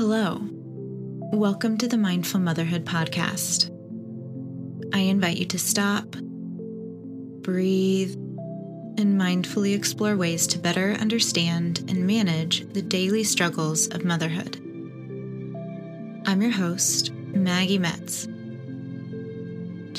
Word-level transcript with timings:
Hello. 0.00 0.40
Welcome 1.32 1.76
to 1.76 1.88
the 1.88 1.98
Mindful 1.98 2.40
Motherhood 2.40 2.86
Podcast. 2.86 3.68
I 4.94 5.00
invite 5.00 5.36
you 5.36 5.44
to 5.46 5.58
stop, 5.58 6.06
breathe, 7.42 8.14
and 8.96 9.20
mindfully 9.20 9.74
explore 9.74 10.16
ways 10.16 10.46
to 10.46 10.58
better 10.58 10.92
understand 10.92 11.80
and 11.88 12.06
manage 12.06 12.66
the 12.72 12.80
daily 12.82 13.24
struggles 13.24 13.88
of 13.88 14.04
motherhood. 14.04 14.56
I'm 16.26 16.40
your 16.40 16.52
host, 16.52 17.12
Maggie 17.12 17.78
Metz. 17.78 18.26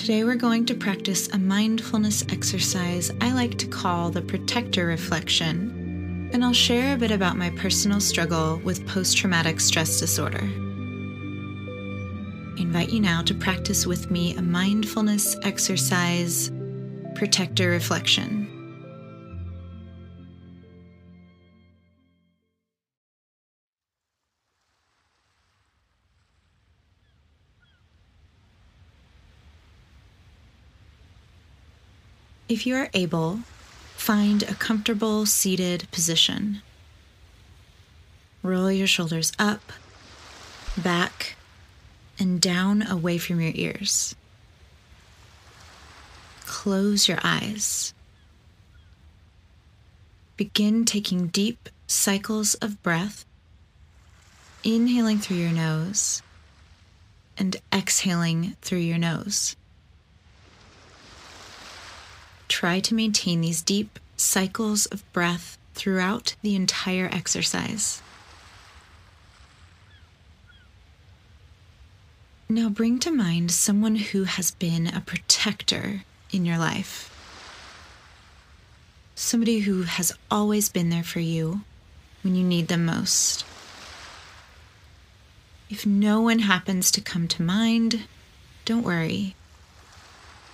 Today, 0.02 0.24
we're 0.24 0.34
going 0.34 0.66
to 0.66 0.74
practice 0.74 1.28
a 1.28 1.38
mindfulness 1.38 2.24
exercise 2.30 3.12
I 3.22 3.34
like 3.34 3.60
to 3.60 3.68
call 3.68 4.10
the 4.10 4.24
protector 4.24 4.88
reflection, 4.88 6.32
and 6.34 6.44
I'll 6.44 6.54
share 6.54 6.96
a 6.96 6.98
bit 6.98 7.12
about 7.12 7.38
my 7.38 7.52
personal 7.52 8.00
struggle 8.00 8.60
with 8.64 8.88
post 8.88 9.16
traumatic 9.16 9.60
stress 9.60 10.00
disorder. 10.00 10.42
I 12.58 12.62
invite 12.62 12.90
you 12.90 13.00
now 13.00 13.22
to 13.22 13.36
practice 13.36 13.86
with 13.86 14.10
me 14.10 14.36
a 14.36 14.42
mindfulness 14.42 15.36
exercise, 15.44 16.50
protector 17.14 17.70
reflection. 17.70 18.41
If 32.52 32.68
you 32.68 32.76
are 32.76 32.90
able, 32.94 33.40
find 33.96 34.44
a 34.44 34.56
comfortable 34.56 35.26
seated 35.26 35.90
position. 35.90 36.62
Roll 38.44 38.70
your 38.70 38.88
shoulders 38.88 39.32
up, 39.40 39.72
back, 40.76 41.38
and 42.20 42.42
down 42.42 42.86
away 42.86 43.20
from 43.20 43.40
your 43.40 43.54
ears. 43.56 44.16
Close 46.46 47.08
your 47.08 47.20
eyes. 47.24 47.94
Begin 50.36 50.84
taking 50.84 51.28
deep 51.28 51.70
cycles 51.88 52.56
of 52.56 52.84
breath, 52.84 53.24
inhaling 54.62 55.20
through 55.20 55.38
your 55.38 55.54
nose 55.54 56.22
and 57.38 57.56
exhaling 57.72 58.58
through 58.62 58.80
your 58.80 58.98
nose 58.98 59.56
try 62.52 62.82
to 62.82 62.94
maintain 62.94 63.40
these 63.40 63.62
deep 63.62 63.98
cycles 64.18 64.86
of 64.88 65.10
breath 65.14 65.58
throughout 65.74 66.36
the 66.42 66.54
entire 66.54 67.10
exercise. 67.12 68.02
Now 72.50 72.68
bring 72.68 73.00
to 73.00 73.12
mind 73.12 73.52
someone 73.52 73.96
who 73.96 74.26
has 74.26 74.52
been 74.52 74.88
a 74.88 75.00
protector 75.00 76.04
in 76.32 76.44
your 76.44 76.58
life. 76.58 77.08
Somebody 79.16 79.60
who 79.60 79.84
has 79.84 80.12
always 80.30 80.68
been 80.68 80.90
there 80.90 81.04
for 81.04 81.22
you 81.22 81.62
when 82.22 82.36
you 82.36 82.44
need 82.44 82.68
them 82.68 82.86
most. 82.86 83.46
If 85.70 85.86
no 85.86 86.20
one 86.20 86.40
happens 86.40 86.92
to 86.92 87.02
come 87.02 87.30
to 87.30 87.42
mind, 87.42 88.04
don't 88.66 88.84
worry. 88.84 89.36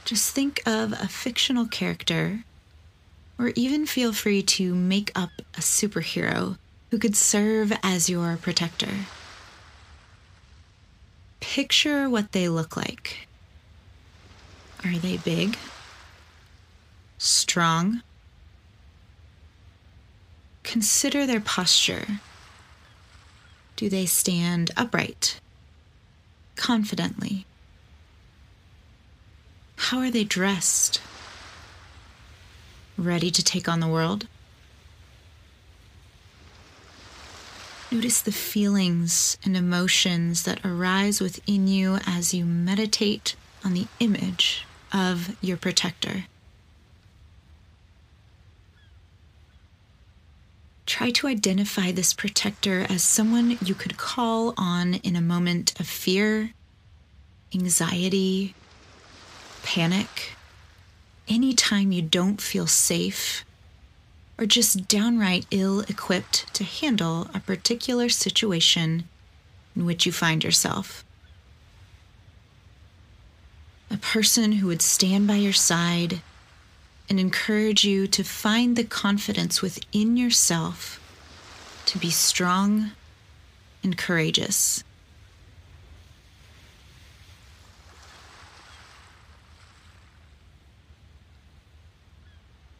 Just 0.08 0.34
think 0.34 0.62
of 0.66 0.94
a 0.94 1.10
fictional 1.10 1.68
character, 1.68 2.46
or 3.38 3.52
even 3.56 3.86
feel 3.86 4.14
free 4.14 4.42
to 4.42 4.74
make 4.74 5.12
up 5.14 5.32
a 5.54 5.60
superhero 5.60 6.58
who 6.92 6.98
could 6.98 7.14
serve 7.14 7.74
as 7.84 8.10
your 8.10 8.38
protector. 8.38 8.88
Picture 11.42 12.10
what 12.10 12.32
they 12.32 12.48
look 12.48 12.78
like. 12.78 13.28
Are 14.86 14.96
they 14.96 15.18
big? 15.18 15.58
Strong? 17.18 18.02
Consider 20.64 21.26
their 21.26 21.42
posture. 21.42 22.22
Do 23.76 23.90
they 23.90 24.06
stand 24.06 24.72
upright? 24.78 25.42
Confidently? 26.56 27.46
How 29.78 30.00
are 30.00 30.12
they 30.12 30.24
dressed? 30.24 31.02
Ready 32.98 33.32
to 33.32 33.44
take 33.44 33.70
on 33.70 33.80
the 33.80 33.88
world? 33.88 34.28
Notice 37.90 38.20
the 38.20 38.34
feelings 38.34 39.38
and 39.46 39.56
emotions 39.56 40.44
that 40.44 40.66
arise 40.66 41.22
within 41.22 41.68
you 41.68 42.00
as 42.06 42.34
you 42.34 42.44
meditate 42.44 43.38
on 43.64 43.74
the 43.74 43.88
image 44.02 44.66
of 44.92 45.38
your 45.42 45.56
protector. 45.56 46.26
Try 50.86 51.12
to 51.12 51.28
identify 51.28 51.92
this 51.92 52.14
protector 52.14 52.86
as 52.90 53.04
someone 53.04 53.58
you 53.64 53.76
could 53.76 53.98
call 53.98 54.54
on 54.58 54.96
in 54.96 55.16
a 55.16 55.22
moment 55.22 55.80
of 55.80 55.88
fear, 55.88 56.52
anxiety, 57.54 58.54
panic, 59.68 60.32
anytime 61.28 61.92
you 61.92 62.02
don't 62.02 62.40
feel 62.40 62.68
safe, 62.68 63.44
or 64.38 64.46
just 64.46 64.88
downright 64.88 65.46
ill 65.52 65.82
equipped 65.82 66.52
to 66.54 66.64
handle 66.64 67.30
a 67.34 67.42
particular 67.42 68.08
situation 68.08 69.04
in 69.76 69.86
which 69.86 70.06
you 70.06 70.12
find 70.14 70.42
yourself. 70.42 71.04
A 73.92 73.98
person 73.98 74.54
who 74.54 74.68
would 74.68 74.82
stand 74.82 75.28
by 75.28 75.36
your 75.36 75.52
side 75.52 76.22
and 77.10 77.20
encourage 77.20 77.84
you 77.84 78.08
to 78.08 78.24
find 78.24 78.78
the 78.78 78.86
confidence 78.86 79.62
within 79.62 80.16
yourself 80.16 80.98
to 81.88 81.98
be 81.98 82.10
strong 82.10 82.92
and 83.84 83.98
courageous. 83.98 84.86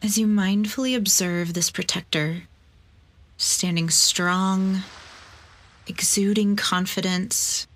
As 0.08 0.16
you 0.16 0.26
mindfully 0.26 0.96
observe 0.96 1.52
this 1.52 1.70
protector, 1.70 2.44
standing 3.36 3.90
strong, 3.90 4.80
exuding 5.86 6.56
confidence, 6.56 7.66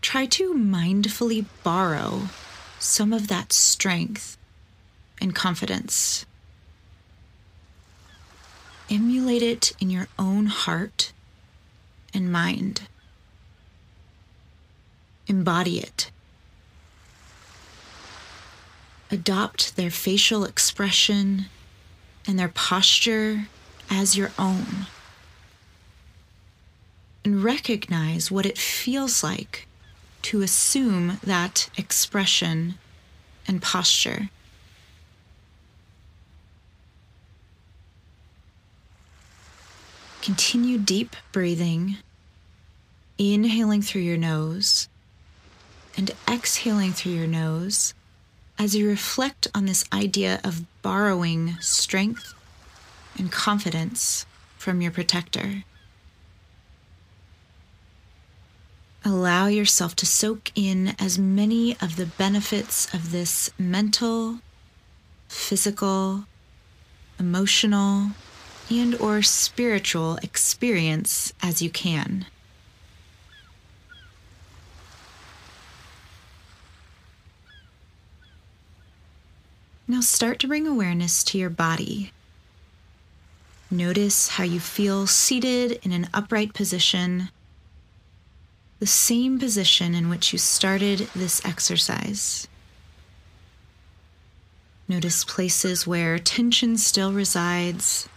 try 0.00 0.24
to 0.24 0.54
mindfully 0.54 1.44
borrow 1.62 2.30
some 2.78 3.12
of 3.12 3.28
that 3.28 3.52
strength 3.52 4.38
and 5.20 5.34
confidence. 5.34 6.24
Emulate 8.88 9.42
it 9.42 9.72
in 9.82 9.90
your 9.90 10.08
own 10.18 10.46
heart 10.46 11.12
and 12.14 12.32
mind. 12.32 12.88
Embody 15.26 15.78
it 15.78 16.10
adopt 19.12 19.76
their 19.76 19.90
facial 19.90 20.42
expression 20.44 21.46
and 22.26 22.38
their 22.38 22.48
posture 22.48 23.46
as 23.90 24.16
your 24.16 24.32
own. 24.38 24.86
And 27.24 27.44
recognize 27.44 28.30
what 28.30 28.46
it 28.46 28.58
feels 28.58 29.22
like 29.22 29.68
to 30.22 30.40
assume 30.40 31.18
that 31.22 31.68
expression 31.76 32.78
and 33.46 33.60
posture. 33.60 34.30
Continue 40.22 40.78
deep 40.78 41.16
breathing, 41.32 41.98
inhaling 43.18 43.82
through 43.82 44.02
your 44.02 44.16
nose 44.16 44.88
and 45.96 46.12
exhaling 46.28 46.92
through 46.92 47.12
your 47.12 47.26
nose 47.26 47.92
as 48.58 48.74
you 48.74 48.88
reflect 48.88 49.48
on 49.54 49.66
this 49.66 49.84
idea 49.92 50.40
of 50.44 50.64
borrowing 50.82 51.56
strength 51.60 52.34
and 53.18 53.30
confidence 53.30 54.26
from 54.56 54.80
your 54.80 54.92
protector. 54.92 55.64
Allow 59.04 59.48
yourself 59.48 59.96
to 59.96 60.06
soak 60.06 60.52
in 60.54 60.94
as 60.98 61.18
many 61.18 61.76
of 61.80 61.96
the 61.96 62.06
benefits 62.06 62.92
of 62.94 63.10
this 63.10 63.50
mental, 63.58 64.38
physical, 65.28 66.26
emotional, 67.18 68.12
and 68.70 68.94
or 68.96 69.22
spiritual 69.22 70.16
experience 70.22 71.32
as 71.42 71.60
you 71.60 71.68
can. 71.68 72.26
Now 79.88 80.00
start 80.00 80.38
to 80.40 80.48
bring 80.48 80.66
awareness 80.66 81.24
to 81.24 81.38
your 81.38 81.50
body. 81.50 82.12
Notice 83.70 84.28
how 84.28 84.44
you 84.44 84.60
feel 84.60 85.06
seated 85.06 85.80
in 85.82 85.92
an 85.92 86.08
upright 86.14 86.54
position, 86.54 87.30
the 88.78 88.86
same 88.86 89.38
position 89.38 89.94
in 89.94 90.08
which 90.08 90.32
you 90.32 90.38
started 90.38 91.08
this 91.14 91.44
exercise. 91.44 92.46
Notice 94.86 95.24
places 95.24 95.86
where 95.86 96.18
tension 96.18 96.76
still 96.76 97.12
resides, 97.12 98.08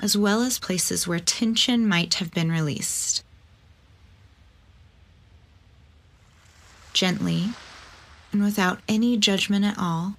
as 0.00 0.16
well 0.16 0.42
as 0.42 0.58
places 0.58 1.06
where 1.06 1.20
tension 1.20 1.86
might 1.86 2.14
have 2.14 2.32
been 2.32 2.50
released. 2.50 3.22
Gently, 6.94 7.50
and 8.32 8.42
without 8.42 8.80
any 8.88 9.16
judgment 9.16 9.64
at 9.64 9.78
all, 9.78 10.16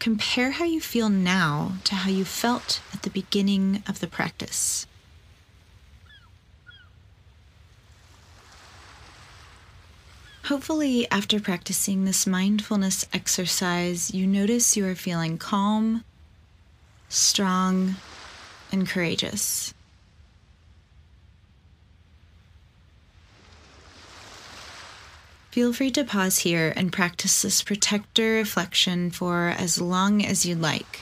compare 0.00 0.52
how 0.52 0.64
you 0.64 0.80
feel 0.80 1.10
now 1.10 1.74
to 1.84 1.94
how 1.94 2.10
you 2.10 2.24
felt 2.24 2.80
at 2.92 3.02
the 3.02 3.10
beginning 3.10 3.82
of 3.86 4.00
the 4.00 4.06
practice. 4.06 4.86
Hopefully, 10.44 11.06
after 11.12 11.38
practicing 11.38 12.04
this 12.04 12.26
mindfulness 12.26 13.06
exercise, 13.12 14.12
you 14.12 14.26
notice 14.26 14.76
you 14.76 14.84
are 14.86 14.96
feeling 14.96 15.38
calm, 15.38 16.02
strong, 17.08 17.94
and 18.72 18.88
courageous. 18.88 19.74
Feel 25.50 25.72
free 25.72 25.90
to 25.90 26.04
pause 26.04 26.38
here 26.38 26.72
and 26.76 26.92
practice 26.92 27.42
this 27.42 27.60
protector 27.60 28.34
reflection 28.34 29.10
for 29.10 29.48
as 29.48 29.80
long 29.80 30.24
as 30.24 30.46
you'd 30.46 30.60
like. 30.60 31.00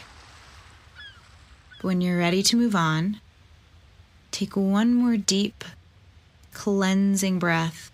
When 1.82 2.00
you're 2.00 2.18
ready 2.18 2.42
to 2.44 2.56
move 2.56 2.74
on, 2.74 3.20
take 4.30 4.56
one 4.56 4.94
more 4.94 5.18
deep, 5.18 5.64
cleansing 6.54 7.38
breath 7.38 7.92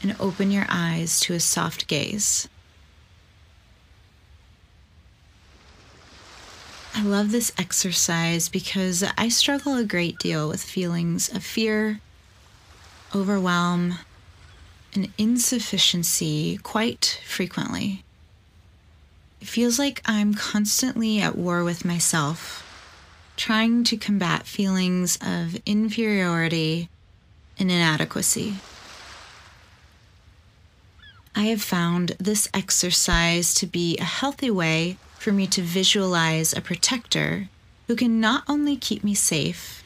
and 0.00 0.14
open 0.20 0.52
your 0.52 0.66
eyes 0.68 1.18
to 1.20 1.34
a 1.34 1.40
soft 1.40 1.88
gaze. 1.88 2.48
I 6.94 7.02
love 7.02 7.32
this 7.32 7.52
exercise 7.58 8.48
because 8.48 9.02
I 9.18 9.28
struggle 9.28 9.74
a 9.74 9.84
great 9.84 10.18
deal 10.20 10.48
with 10.48 10.62
feelings 10.62 11.28
of 11.28 11.42
fear, 11.42 12.00
overwhelm, 13.12 13.98
and 14.94 15.08
insufficiency 15.18 16.58
quite 16.62 17.20
frequently. 17.26 18.04
It 19.40 19.48
feels 19.48 19.78
like 19.78 20.02
I'm 20.04 20.34
constantly 20.34 21.20
at 21.20 21.36
war 21.36 21.64
with 21.64 21.84
myself, 21.84 22.66
trying 23.36 23.84
to 23.84 23.96
combat 23.96 24.46
feelings 24.46 25.18
of 25.22 25.56
inferiority 25.64 26.88
and 27.58 27.70
inadequacy. 27.70 28.56
I 31.34 31.44
have 31.44 31.62
found 31.62 32.16
this 32.18 32.48
exercise 32.52 33.54
to 33.54 33.66
be 33.66 33.96
a 33.98 34.04
healthy 34.04 34.50
way 34.50 34.98
for 35.18 35.32
me 35.32 35.46
to 35.46 35.62
visualize 35.62 36.52
a 36.52 36.60
protector 36.60 37.48
who 37.86 37.96
can 37.96 38.20
not 38.20 38.44
only 38.48 38.76
keep 38.76 39.04
me 39.04 39.14
safe, 39.14 39.82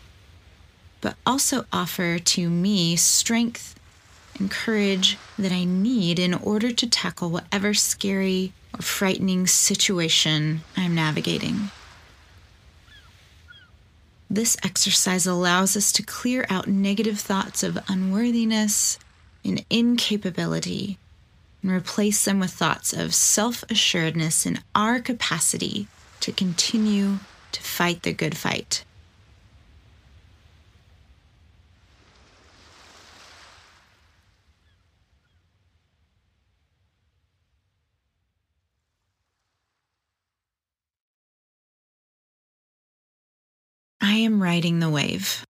but 1.01 1.17
also 1.27 1.67
offer 1.73 2.19
to 2.19 2.49
me 2.49 2.97
strength 2.97 3.75
and 4.39 4.51
courage 4.51 5.19
that 5.39 5.53
I 5.53 5.65
need 5.65 6.19
in 6.19 6.35
order 6.35 6.73
to 6.73 6.89
tackle 6.89 7.31
whatever 7.31 7.75
scary 7.75 8.53
or 8.73 8.83
frightening 8.83 9.47
situation 9.47 10.63
I'm 10.77 10.95
navigating. 10.95 11.71
This 14.31 14.57
exercise 14.65 15.27
allows 15.27 15.77
us 15.77 15.93
to 15.93 16.03
clear 16.03 16.47
out 16.51 16.67
negative 16.67 17.21
thoughts 17.21 17.63
of 17.63 17.79
unworthiness 17.89 18.99
and 19.45 19.65
incapability 19.71 20.99
and 21.63 21.71
replace 21.71 22.25
them 22.25 22.41
with 22.41 22.51
thoughts 22.51 22.93
of 22.93 23.15
self 23.15 23.65
assuredness 23.71 24.45
in 24.45 24.59
our 24.75 25.01
capacity 25.01 25.87
to 26.21 26.33
continue 26.33 27.19
to 27.53 27.63
fight 27.63 28.03
the 28.03 28.13
good 28.13 28.37
fight. 28.37 28.85
Am 44.25 44.43
riding 44.43 44.81
the 44.81 44.91
wave. 44.91 45.45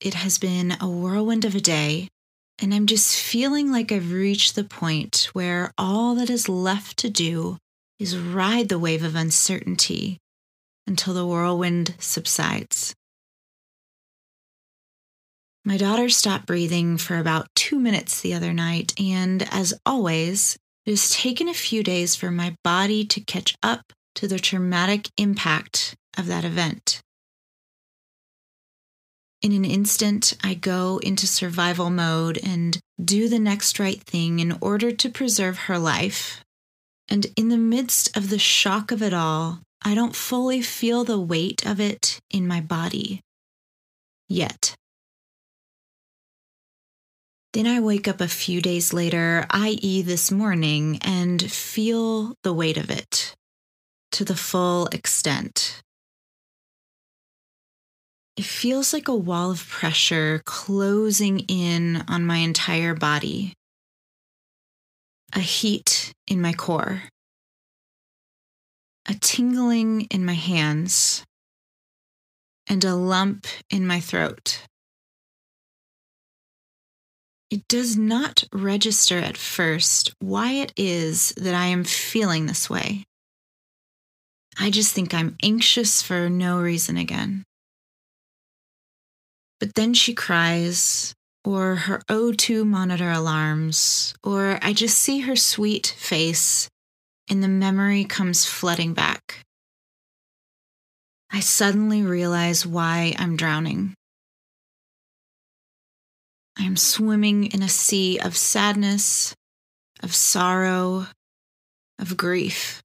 It 0.00 0.14
has 0.14 0.38
been 0.38 0.76
a 0.80 0.88
whirlwind 0.88 1.44
of 1.44 1.54
a 1.54 1.60
day 1.60 2.08
and 2.58 2.72
I'm 2.72 2.86
just 2.86 3.20
feeling 3.20 3.72
like 3.72 3.90
I've 3.90 4.12
reached 4.12 4.54
the 4.54 4.64
point 4.64 5.28
where 5.32 5.72
all 5.76 6.14
that 6.16 6.30
is 6.30 6.48
left 6.48 6.96
to 6.98 7.10
do 7.10 7.58
is 7.98 8.16
ride 8.16 8.68
the 8.68 8.78
wave 8.78 9.02
of 9.02 9.16
uncertainty 9.16 10.18
until 10.86 11.14
the 11.14 11.26
whirlwind 11.26 11.94
subsides. 11.98 12.94
My 15.64 15.76
daughter 15.78 16.08
stopped 16.10 16.46
breathing 16.46 16.98
for 16.98 17.16
about 17.16 17.48
two 17.54 17.78
minutes 17.78 18.20
the 18.20 18.34
other 18.34 18.52
night, 18.52 18.92
and 19.00 19.48
as 19.50 19.72
always, 19.86 20.58
it 20.84 20.90
has 20.90 21.08
taken 21.10 21.48
a 21.48 21.54
few 21.54 21.82
days 21.82 22.14
for 22.14 22.30
my 22.30 22.54
body 22.62 23.04
to 23.06 23.20
catch 23.20 23.56
up 23.62 23.92
to 24.16 24.28
the 24.28 24.38
traumatic 24.38 25.08
impact 25.16 25.94
of 26.18 26.26
that 26.26 26.44
event. 26.44 27.00
In 29.42 29.52
an 29.52 29.64
instant, 29.64 30.32
I 30.42 30.54
go 30.54 30.98
into 31.02 31.26
survival 31.26 31.90
mode 31.90 32.38
and 32.42 32.78
do 33.02 33.28
the 33.28 33.38
next 33.38 33.78
right 33.78 34.02
thing 34.02 34.40
in 34.40 34.56
order 34.60 34.90
to 34.90 35.10
preserve 35.10 35.58
her 35.58 35.78
life. 35.78 36.42
And 37.08 37.26
in 37.36 37.50
the 37.50 37.58
midst 37.58 38.16
of 38.16 38.30
the 38.30 38.38
shock 38.38 38.90
of 38.90 39.02
it 39.02 39.12
all, 39.12 39.60
I 39.82 39.94
don't 39.94 40.16
fully 40.16 40.62
feel 40.62 41.04
the 41.04 41.20
weight 41.20 41.66
of 41.66 41.78
it 41.78 42.20
in 42.30 42.48
my 42.48 42.62
body 42.62 43.20
yet. 44.30 44.74
Then 47.52 47.66
I 47.66 47.80
wake 47.80 48.08
up 48.08 48.20
a 48.20 48.28
few 48.28 48.62
days 48.62 48.92
later, 48.92 49.46
i.e., 49.50 50.02
this 50.02 50.32
morning, 50.32 50.98
and 51.02 51.40
feel 51.40 52.34
the 52.42 52.54
weight 52.54 52.78
of 52.78 52.90
it 52.90 53.34
to 54.12 54.24
the 54.24 54.34
full 54.34 54.86
extent. 54.86 55.82
It 58.36 58.44
feels 58.44 58.92
like 58.92 59.06
a 59.06 59.14
wall 59.14 59.52
of 59.52 59.68
pressure 59.68 60.42
closing 60.44 61.40
in 61.40 62.04
on 62.08 62.26
my 62.26 62.38
entire 62.38 62.94
body, 62.94 63.52
a 65.32 65.38
heat 65.38 66.12
in 66.26 66.40
my 66.40 66.52
core, 66.52 67.04
a 69.06 69.14
tingling 69.14 70.02
in 70.10 70.24
my 70.24 70.34
hands, 70.34 71.24
and 72.66 72.84
a 72.84 72.96
lump 72.96 73.46
in 73.70 73.86
my 73.86 74.00
throat. 74.00 74.62
It 77.50 77.68
does 77.68 77.96
not 77.96 78.42
register 78.52 79.18
at 79.18 79.36
first 79.36 80.12
why 80.18 80.54
it 80.54 80.72
is 80.76 81.32
that 81.36 81.54
I 81.54 81.66
am 81.66 81.84
feeling 81.84 82.46
this 82.46 82.68
way. 82.68 83.04
I 84.58 84.70
just 84.70 84.92
think 84.92 85.14
I'm 85.14 85.36
anxious 85.40 86.02
for 86.02 86.28
no 86.28 86.58
reason 86.58 86.96
again. 86.96 87.44
But 89.60 89.74
then 89.74 89.94
she 89.94 90.14
cries, 90.14 91.14
or 91.44 91.76
her 91.76 92.02
O2 92.08 92.66
monitor 92.66 93.10
alarms, 93.10 94.14
or 94.22 94.58
I 94.62 94.72
just 94.72 94.98
see 94.98 95.20
her 95.20 95.36
sweet 95.36 95.94
face 95.98 96.68
and 97.28 97.42
the 97.42 97.48
memory 97.48 98.04
comes 98.04 98.44
flooding 98.44 98.94
back. 98.94 99.44
I 101.30 101.40
suddenly 101.40 102.02
realize 102.02 102.66
why 102.66 103.14
I'm 103.18 103.36
drowning. 103.36 103.94
I 106.58 106.62
am 106.64 106.76
swimming 106.76 107.46
in 107.46 107.62
a 107.62 107.68
sea 107.68 108.18
of 108.18 108.36
sadness, 108.36 109.34
of 110.02 110.14
sorrow, 110.14 111.06
of 111.98 112.16
grief. 112.16 112.82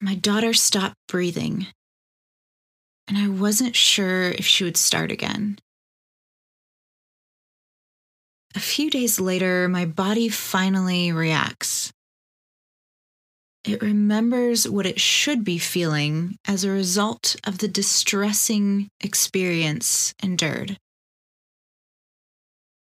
My 0.00 0.14
daughter 0.14 0.52
stopped 0.52 0.96
breathing 1.06 1.68
and 3.08 3.18
I 3.18 3.28
wasn't 3.28 3.76
sure 3.76 4.30
if 4.30 4.46
she 4.46 4.64
would 4.64 4.76
start 4.76 5.10
again. 5.10 5.58
A 8.54 8.60
few 8.60 8.88
days 8.88 9.20
later, 9.20 9.68
my 9.68 9.84
body 9.84 10.28
finally 10.28 11.10
reacts. 11.10 11.92
It 13.64 13.82
remembers 13.82 14.68
what 14.68 14.86
it 14.86 15.00
should 15.00 15.42
be 15.42 15.58
feeling 15.58 16.36
as 16.46 16.64
a 16.64 16.70
result 16.70 17.34
of 17.46 17.58
the 17.58 17.68
distressing 17.68 18.90
experience 19.00 20.14
endured. 20.22 20.78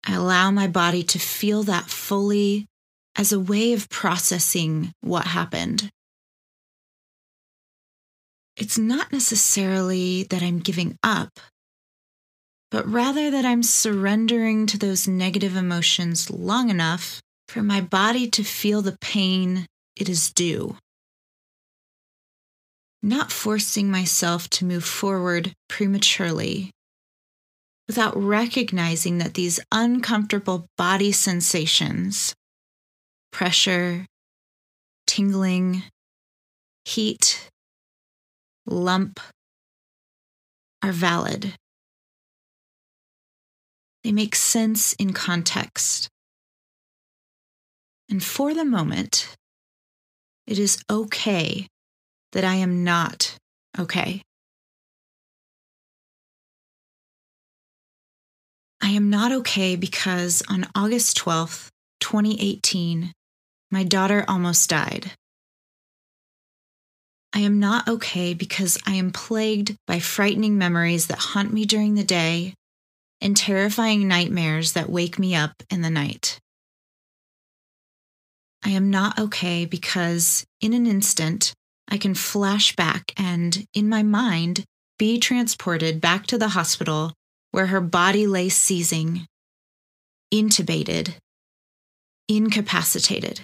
I 0.06 0.14
allow 0.14 0.52
my 0.52 0.68
body 0.68 1.04
to 1.04 1.20
feel 1.20 1.64
that 1.64 1.90
fully 1.90 2.68
as 3.16 3.32
a 3.32 3.40
way 3.40 3.74
of 3.74 3.90
processing 3.90 4.94
what 5.02 5.26
happened. 5.28 5.90
It's 8.58 8.78
not 8.78 9.12
necessarily 9.12 10.24
that 10.24 10.42
I'm 10.42 10.60
giving 10.60 10.98
up, 11.04 11.40
but 12.72 12.88
rather 12.88 13.30
that 13.30 13.46
I'm 13.46 13.62
surrendering 13.62 14.66
to 14.68 14.80
those 14.80 15.08
negative 15.08 15.56
emotions 15.56 16.32
long 16.32 16.72
enough 16.72 17.22
for 17.48 17.62
my 17.62 17.82
body 17.82 18.28
to 18.32 18.44
feel 18.44 18.82
the 18.82 18.98
pain 19.00 19.68
it 19.96 20.10
is 20.10 20.32
due. 20.32 20.76
Not 23.04 23.32
forcing 23.32 23.92
myself 23.92 24.50
to 24.50 24.66
move 24.66 24.84
forward 24.84 25.54
prematurely 25.70 26.72
without 27.88 28.18
recognizing 28.18 29.20
that 29.20 29.36
these 29.36 29.60
uncomfortable 29.72 30.68
body 30.78 31.12
sensations 31.12 32.34
pressure, 33.32 34.08
tingling, 35.06 35.84
heat, 36.86 37.50
lump 38.68 39.20
are 40.84 40.92
valid. 40.92 41.56
They 44.04 44.12
make 44.12 44.36
sense 44.36 44.94
in 44.94 45.14
context. 45.14 46.10
And 48.10 48.24
for 48.24 48.54
the 48.54 48.66
moment, 48.66 49.36
it 50.46 50.60
is 50.60 50.82
okay 50.90 51.68
that 52.32 52.44
I 52.44 52.56
am 52.56 52.84
not 52.84 53.36
okay. 53.78 54.22
I 58.82 58.90
am 58.90 59.10
not 59.10 59.32
okay 59.32 59.76
because 59.76 60.44
on 60.50 60.68
August 60.74 61.18
12th, 61.18 61.68
2018, 62.00 63.12
my 63.72 63.84
daughter 63.84 64.24
almost 64.28 64.70
died. 64.70 65.12
I 67.38 67.42
am 67.42 67.60
not 67.60 67.88
okay 67.88 68.34
because 68.34 68.80
I 68.88 68.96
am 68.96 69.12
plagued 69.12 69.76
by 69.86 70.00
frightening 70.00 70.58
memories 70.58 71.06
that 71.06 71.20
haunt 71.20 71.54
me 71.54 71.66
during 71.66 71.94
the 71.94 72.04
day 72.04 72.56
and 73.22 73.38
terrifying 73.38 74.08
nightmares 74.08 74.74
that 74.74 74.90
wake 74.90 75.20
me 75.20 75.36
up 75.36 75.52
in 75.70 75.84
the 75.84 75.92
night. 75.92 76.40
I 78.66 78.72
am 78.72 78.90
not 78.90 79.20
okay 79.20 79.66
because 79.66 80.46
in 80.62 80.74
an 80.74 80.88
instant, 80.88 81.54
I 81.88 82.00
can 82.00 82.16
flash 82.16 82.76
back 82.76 83.14
and, 83.18 83.68
in 83.72 83.88
my 83.88 84.02
mind, 84.02 84.64
be 84.98 85.20
transported 85.20 86.02
back 86.02 86.26
to 86.28 86.40
the 86.40 86.50
hospital 86.50 87.14
where 87.52 87.68
her 87.68 87.82
body 87.82 88.26
lay 88.26 88.50
seizing, 88.50 89.28
intubated, 90.34 91.14
incapacitated. 92.28 93.42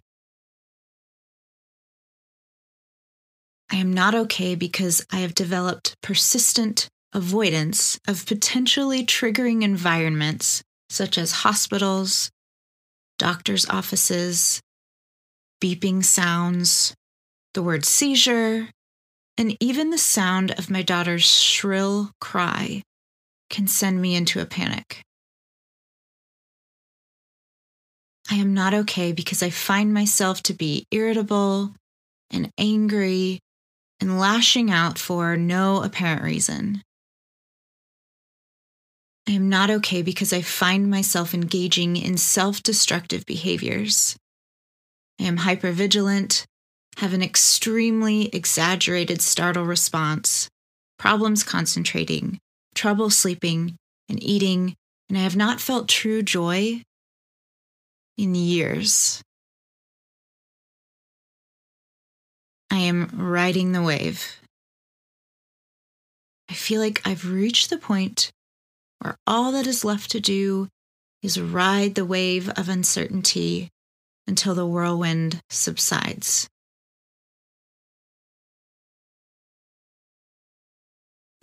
I 3.72 3.78
am 3.78 3.94
not 3.94 4.14
okay 4.16 4.56
because 4.56 5.06
I 5.12 5.18
have 5.18 5.36
developed 5.36 5.96
persistent 6.02 6.88
avoidance 7.14 8.00
of 8.08 8.26
potentially 8.26 9.06
triggering 9.06 9.64
environments 9.64 10.64
such 10.90 11.18
as 11.18 11.32
hospitals, 11.32 12.30
doctors' 13.18 13.68
offices, 13.70 14.62
beeping 15.62 16.04
sounds, 16.04 16.94
the 17.54 17.64
word 17.64 17.86
seizure, 17.86 18.70
and 19.38 19.58
even 19.60 19.90
the 19.90 19.98
sound 19.98 20.52
of 20.52 20.70
my 20.70 20.82
daughter's 20.82 21.26
shrill 21.26 22.12
cry 22.22 22.84
can 23.50 23.68
send 23.68 24.02
me 24.02 24.16
into 24.16 24.40
a 24.40 24.46
panic. 24.46 25.02
I 28.30 28.36
am 28.36 28.54
not 28.54 28.74
okay 28.74 29.12
because 29.12 29.44
I 29.44 29.50
find 29.50 29.94
myself 29.94 30.42
to 30.44 30.54
be 30.54 30.86
irritable 30.92 31.74
and 32.32 32.50
angry 32.58 33.40
and 34.04 34.20
lashing 34.20 34.70
out 34.70 35.00
for 35.00 35.38
no 35.38 35.82
apparent 35.82 36.22
reason. 36.24 36.84
I 39.26 39.32
am 39.32 39.48
not 39.48 39.70
okay 39.70 40.02
because 40.02 40.34
I 40.34 40.42
find 40.42 40.90
myself 40.90 41.34
engaging 41.34 41.96
in 41.96 42.18
self 42.18 42.62
destructive 42.62 43.26
behaviors. 43.26 44.18
I 45.22 45.24
am 45.24 45.38
hypervigilant, 45.38 46.44
have 46.98 47.14
an 47.14 47.24
extremely 47.24 48.28
exaggerated 48.36 49.22
startle 49.22 49.64
response, 49.64 50.50
problems 51.00 51.42
concentrating, 51.42 52.40
trouble 52.76 53.10
sleeping 53.10 53.78
and 54.10 54.22
eating, 54.22 54.76
and 55.08 55.18
I 55.18 55.22
have 55.22 55.38
not 55.38 55.62
felt 55.62 55.88
true 55.88 56.22
joy 56.22 56.82
in 58.18 58.36
years. 58.36 59.22
I 62.74 62.80
am 62.80 63.08
riding 63.14 63.72
the 63.72 63.84
wave. 63.84 64.40
I 66.50 66.56
feel 66.56 66.82
like 66.82 67.04
I've 67.06 67.30
reached 67.30 67.70
the 67.70 67.78
point 67.78 68.32
where 68.98 69.16
all 69.28 69.52
that 69.52 69.68
is 69.68 69.86
left 69.86 70.10
to 70.10 70.20
do 70.20 70.70
is 71.22 71.40
ride 71.40 71.94
the 71.94 72.04
wave 72.04 72.50
of 72.50 72.70
uncertainty 72.70 73.70
until 74.26 74.56
the 74.56 74.66
whirlwind 74.66 75.40
subsides. 75.52 76.50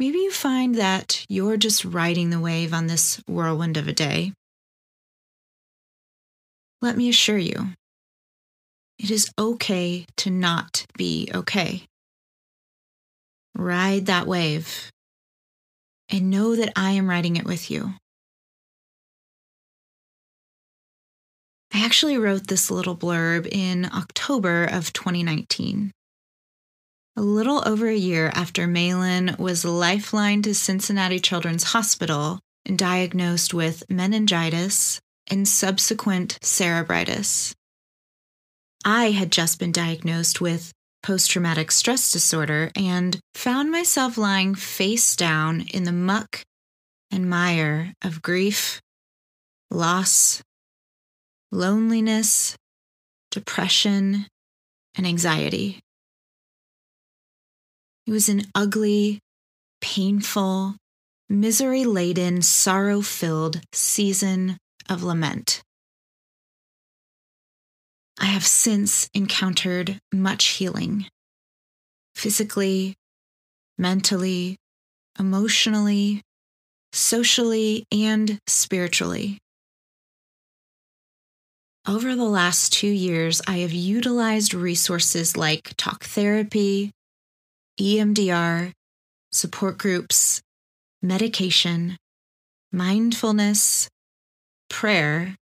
Maybe 0.00 0.18
you 0.18 0.32
find 0.32 0.74
that 0.74 1.24
you're 1.28 1.56
just 1.56 1.84
riding 1.84 2.30
the 2.30 2.40
wave 2.40 2.74
on 2.74 2.88
this 2.88 3.22
whirlwind 3.28 3.76
of 3.76 3.86
a 3.86 3.92
day. 3.92 4.32
Let 6.82 6.96
me 6.96 7.08
assure 7.08 7.38
you, 7.38 7.74
it 9.02 9.10
is 9.10 9.32
okay 9.38 10.04
to 10.18 10.30
not 10.30 10.84
be 10.98 11.30
okay. 11.34 11.84
Ride 13.54 14.06
that 14.06 14.26
wave 14.26 14.90
and 16.10 16.28
know 16.28 16.54
that 16.54 16.72
I 16.76 16.92
am 16.92 17.08
riding 17.08 17.36
it 17.36 17.46
with 17.46 17.70
you. 17.70 17.94
I 21.72 21.82
actually 21.82 22.18
wrote 22.18 22.48
this 22.48 22.70
little 22.70 22.96
blurb 22.96 23.48
in 23.50 23.86
October 23.86 24.64
of 24.64 24.92
2019. 24.92 25.92
A 27.16 27.22
little 27.22 27.66
over 27.66 27.88
a 27.88 27.96
year 27.96 28.30
after 28.34 28.66
Malin 28.66 29.34
was 29.38 29.64
lifeline 29.64 30.42
to 30.42 30.54
Cincinnati 30.54 31.18
Children's 31.20 31.64
Hospital 31.64 32.38
and 32.66 32.78
diagnosed 32.78 33.54
with 33.54 33.82
meningitis 33.88 35.00
and 35.30 35.48
subsequent 35.48 36.38
cerebritis. 36.42 37.54
I 38.84 39.10
had 39.10 39.30
just 39.30 39.58
been 39.58 39.72
diagnosed 39.72 40.40
with 40.40 40.72
post 41.02 41.30
traumatic 41.30 41.70
stress 41.70 42.12
disorder 42.12 42.70
and 42.74 43.18
found 43.34 43.70
myself 43.70 44.16
lying 44.16 44.54
face 44.54 45.16
down 45.16 45.62
in 45.72 45.84
the 45.84 45.92
muck 45.92 46.42
and 47.10 47.28
mire 47.28 47.92
of 48.02 48.22
grief, 48.22 48.80
loss, 49.70 50.42
loneliness, 51.52 52.56
depression, 53.30 54.26
and 54.94 55.06
anxiety. 55.06 55.80
It 58.06 58.12
was 58.12 58.28
an 58.28 58.42
ugly, 58.54 59.20
painful, 59.80 60.76
misery 61.28 61.84
laden, 61.84 62.42
sorrow 62.42 63.02
filled 63.02 63.60
season 63.72 64.58
of 64.88 65.02
lament. 65.02 65.62
I 68.20 68.26
have 68.26 68.46
since 68.46 69.08
encountered 69.14 69.98
much 70.12 70.48
healing 70.48 71.06
physically, 72.14 72.94
mentally, 73.78 74.56
emotionally, 75.18 76.20
socially, 76.92 77.86
and 77.90 78.38
spiritually. 78.46 79.38
Over 81.88 82.14
the 82.14 82.24
last 82.24 82.74
two 82.74 82.88
years, 82.90 83.40
I 83.46 83.58
have 83.58 83.72
utilized 83.72 84.52
resources 84.52 85.34
like 85.34 85.72
talk 85.78 86.04
therapy, 86.04 86.90
EMDR, 87.80 88.72
support 89.32 89.78
groups, 89.78 90.42
medication, 91.02 91.96
mindfulness, 92.70 93.88
prayer, 94.68 95.36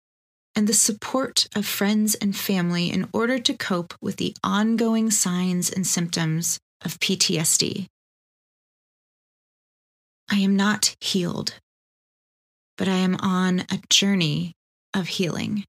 and 0.55 0.67
the 0.67 0.73
support 0.73 1.47
of 1.55 1.65
friends 1.65 2.15
and 2.15 2.35
family 2.35 2.91
in 2.91 3.07
order 3.13 3.37
to 3.39 3.53
cope 3.53 3.93
with 4.01 4.15
the 4.17 4.35
ongoing 4.43 5.11
signs 5.11 5.69
and 5.69 5.85
symptoms 5.85 6.59
of 6.83 6.99
PTSD. 6.99 7.87
I 10.29 10.37
am 10.37 10.55
not 10.55 10.95
healed, 11.01 11.55
but 12.77 12.87
I 12.87 12.95
am 12.95 13.15
on 13.19 13.61
a 13.71 13.81
journey 13.89 14.53
of 14.93 15.07
healing. 15.07 15.65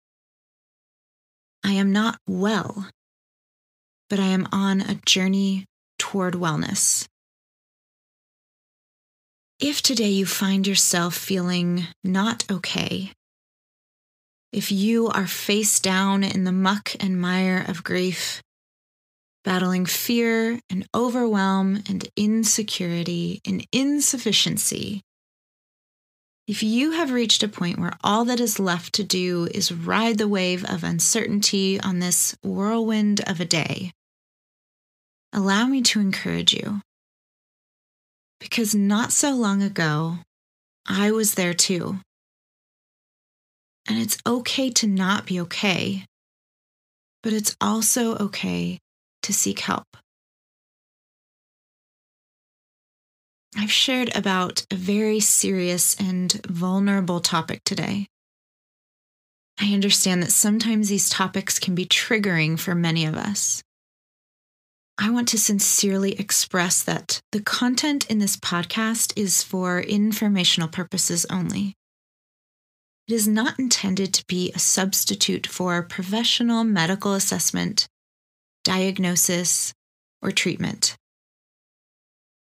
I 1.64 1.72
am 1.72 1.92
not 1.92 2.18
well, 2.26 2.88
but 4.08 4.20
I 4.20 4.26
am 4.26 4.46
on 4.52 4.80
a 4.80 5.00
journey 5.04 5.66
toward 5.98 6.34
wellness. 6.34 7.06
If 9.58 9.82
today 9.82 10.10
you 10.10 10.26
find 10.26 10.66
yourself 10.66 11.14
feeling 11.14 11.86
not 12.04 12.44
okay, 12.50 13.12
If 14.52 14.72
you 14.72 15.08
are 15.08 15.26
face 15.26 15.80
down 15.80 16.24
in 16.24 16.44
the 16.44 16.52
muck 16.52 16.92
and 17.00 17.20
mire 17.20 17.64
of 17.66 17.84
grief, 17.84 18.42
battling 19.44 19.86
fear 19.86 20.60
and 20.70 20.86
overwhelm 20.94 21.82
and 21.88 22.08
insecurity 22.16 23.40
and 23.44 23.66
insufficiency, 23.72 25.02
if 26.46 26.62
you 26.62 26.92
have 26.92 27.10
reached 27.10 27.42
a 27.42 27.48
point 27.48 27.78
where 27.78 27.98
all 28.04 28.24
that 28.26 28.38
is 28.38 28.60
left 28.60 28.92
to 28.94 29.04
do 29.04 29.48
is 29.52 29.72
ride 29.72 30.18
the 30.18 30.28
wave 30.28 30.64
of 30.64 30.84
uncertainty 30.84 31.80
on 31.80 31.98
this 31.98 32.36
whirlwind 32.42 33.20
of 33.28 33.40
a 33.40 33.44
day, 33.44 33.90
allow 35.32 35.66
me 35.66 35.82
to 35.82 35.98
encourage 35.98 36.54
you. 36.54 36.82
Because 38.38 38.76
not 38.76 39.10
so 39.10 39.32
long 39.34 39.60
ago, 39.60 40.18
I 40.86 41.10
was 41.10 41.34
there 41.34 41.54
too. 41.54 41.98
And 43.88 43.98
it's 43.98 44.18
okay 44.26 44.70
to 44.70 44.86
not 44.86 45.26
be 45.26 45.40
okay, 45.40 46.04
but 47.22 47.32
it's 47.32 47.56
also 47.60 48.16
okay 48.16 48.78
to 49.22 49.32
seek 49.32 49.60
help. 49.60 49.86
I've 53.56 53.72
shared 53.72 54.14
about 54.14 54.66
a 54.70 54.76
very 54.76 55.20
serious 55.20 55.96
and 55.98 56.32
vulnerable 56.46 57.20
topic 57.20 57.62
today. 57.64 58.06
I 59.58 59.72
understand 59.72 60.22
that 60.22 60.32
sometimes 60.32 60.88
these 60.88 61.08
topics 61.08 61.58
can 61.58 61.74
be 61.74 61.86
triggering 61.86 62.58
for 62.58 62.74
many 62.74 63.06
of 63.06 63.14
us. 63.14 63.62
I 64.98 65.10
want 65.10 65.28
to 65.28 65.38
sincerely 65.38 66.12
express 66.18 66.82
that 66.82 67.20
the 67.32 67.40
content 67.40 68.10
in 68.10 68.18
this 68.18 68.36
podcast 68.36 69.12
is 69.16 69.42
for 69.42 69.80
informational 69.80 70.68
purposes 70.68 71.24
only. 71.30 71.74
It 73.08 73.14
is 73.14 73.28
not 73.28 73.58
intended 73.58 74.12
to 74.14 74.24
be 74.26 74.50
a 74.52 74.58
substitute 74.58 75.46
for 75.46 75.82
professional 75.82 76.64
medical 76.64 77.14
assessment, 77.14 77.86
diagnosis, 78.64 79.72
or 80.20 80.32
treatment. 80.32 80.96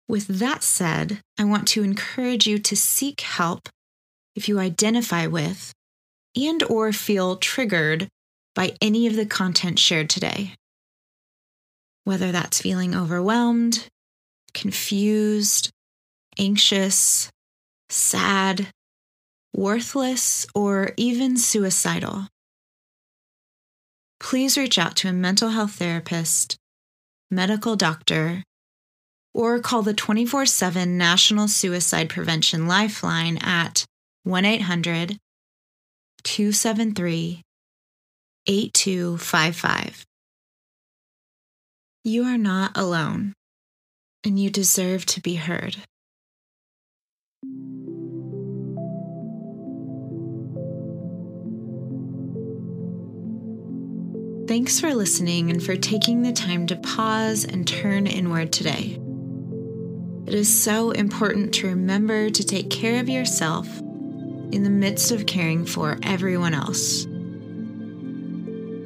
With 0.08 0.26
that 0.26 0.62
said, 0.62 1.20
I 1.38 1.44
want 1.44 1.66
to 1.68 1.82
encourage 1.82 2.46
you 2.46 2.58
to 2.58 2.76
seek 2.76 3.22
help 3.22 3.68
if 4.36 4.48
you 4.48 4.58
identify 4.58 5.26
with 5.26 5.72
and 6.36 6.62
or 6.64 6.92
feel 6.92 7.36
triggered 7.36 8.08
by 8.54 8.76
any 8.80 9.06
of 9.06 9.16
the 9.16 9.26
content 9.26 9.78
shared 9.78 10.10
today 10.10 10.54
whether 12.04 12.30
that's 12.30 12.60
feeling 12.60 12.94
overwhelmed, 12.94 13.86
confused, 14.52 15.70
anxious, 16.38 17.30
sad, 17.88 18.68
worthless, 19.54 20.46
or 20.54 20.92
even 20.96 21.36
suicidal. 21.36 22.26
Please 24.20 24.58
reach 24.58 24.78
out 24.78 24.96
to 24.96 25.08
a 25.08 25.12
mental 25.12 25.50
health 25.50 25.72
therapist, 25.72 26.56
medical 27.30 27.76
doctor, 27.76 28.42
or 29.32 29.58
call 29.58 29.82
the 29.82 29.94
24 29.94 30.46
7 30.46 30.96
National 30.96 31.48
Suicide 31.48 32.08
Prevention 32.08 32.66
Lifeline 32.66 33.38
at 33.38 33.84
1 34.24 34.44
800 34.44 35.18
273 36.22 37.42
8255. 38.46 40.04
You 42.02 42.24
are 42.24 42.38
not 42.38 42.76
alone, 42.76 43.32
and 44.24 44.38
you 44.38 44.50
deserve 44.50 45.06
to 45.06 45.20
be 45.20 45.36
heard. 45.36 45.76
Thanks 54.46 54.78
for 54.78 54.94
listening 54.94 55.48
and 55.48 55.62
for 55.62 55.74
taking 55.74 56.20
the 56.20 56.32
time 56.32 56.66
to 56.66 56.76
pause 56.76 57.46
and 57.46 57.66
turn 57.66 58.06
inward 58.06 58.52
today. 58.52 59.00
It 60.26 60.34
is 60.34 60.54
so 60.54 60.90
important 60.90 61.54
to 61.54 61.68
remember 61.68 62.28
to 62.28 62.44
take 62.44 62.68
care 62.68 63.00
of 63.00 63.08
yourself 63.08 63.66
in 63.78 64.62
the 64.62 64.68
midst 64.68 65.12
of 65.12 65.24
caring 65.24 65.64
for 65.64 65.98
everyone 66.02 66.52
else. 66.52 67.06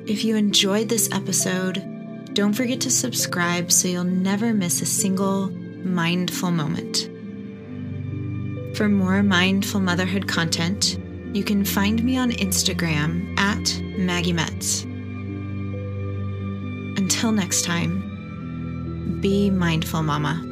If 0.09 0.25
you 0.25 0.37
enjoyed 0.37 0.89
this 0.89 1.11
episode, 1.11 1.83
don't 2.35 2.53
forget 2.53 2.81
to 2.83 2.91
subscribe 2.91 3.73
so 3.73 3.89
you'll 3.89 4.05
never 4.05 4.55
miss 4.55 4.81
a 4.81 4.87
single 4.87 5.51
mindful 5.51 6.53
moment. 6.53 7.11
For 8.77 8.89
more 8.89 9.25
mindful 9.25 9.81
motherhood 9.81 10.29
content, 10.29 10.99
you 11.35 11.43
can 11.43 11.65
find 11.65 12.05
me 12.05 12.17
on 12.17 12.31
Instagram 12.31 13.37
at 13.41 13.81
Maggie 13.99 14.33
Metz. 14.33 14.87
Until 17.11 17.33
next 17.33 17.65
time, 17.65 19.19
be 19.23 19.49
mindful, 19.49 20.03
Mama. 20.03 20.48